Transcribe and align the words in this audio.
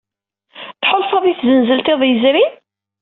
Tḥulfaḍ 0.81 1.23
i 1.25 1.33
tzenzelt 1.35 1.87
iḍ 1.93 2.01
yezrin? 2.05 2.53